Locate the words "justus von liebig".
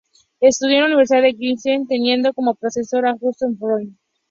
3.19-3.97